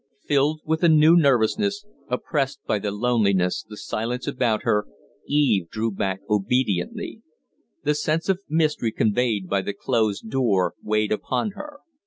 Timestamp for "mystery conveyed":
8.49-9.47